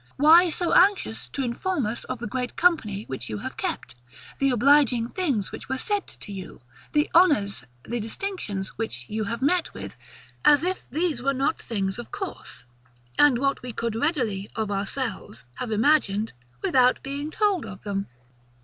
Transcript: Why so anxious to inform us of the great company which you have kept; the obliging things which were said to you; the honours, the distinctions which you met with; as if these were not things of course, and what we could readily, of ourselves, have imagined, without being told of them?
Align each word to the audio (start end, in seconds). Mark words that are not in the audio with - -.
Why 0.17 0.49
so 0.49 0.73
anxious 0.73 1.27
to 1.29 1.43
inform 1.43 1.85
us 1.85 2.05
of 2.05 2.17
the 2.17 2.25
great 2.25 2.55
company 2.55 3.03
which 3.03 3.29
you 3.29 3.37
have 3.37 3.55
kept; 3.55 3.93
the 4.39 4.49
obliging 4.49 5.09
things 5.09 5.51
which 5.51 5.69
were 5.69 5.77
said 5.77 6.07
to 6.07 6.31
you; 6.33 6.59
the 6.91 7.07
honours, 7.13 7.65
the 7.83 7.99
distinctions 7.99 8.69
which 8.79 9.05
you 9.11 9.25
met 9.41 9.75
with; 9.75 9.95
as 10.43 10.63
if 10.63 10.81
these 10.89 11.21
were 11.21 11.35
not 11.35 11.61
things 11.61 11.99
of 11.99 12.11
course, 12.11 12.63
and 13.19 13.37
what 13.37 13.61
we 13.61 13.73
could 13.73 13.95
readily, 13.95 14.49
of 14.55 14.71
ourselves, 14.71 15.45
have 15.57 15.69
imagined, 15.71 16.33
without 16.63 17.03
being 17.03 17.29
told 17.29 17.63
of 17.67 17.83
them? 17.83 18.07